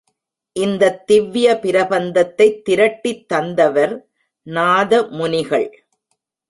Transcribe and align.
இந்தத் 0.55 1.07
திவ்ய 1.07 1.59
பிரபந்தத்தைத் 1.61 2.61
திரட்டித் 2.61 3.27
தந்தவர் 3.27 4.09
நாதமுனிகள். 4.45 5.69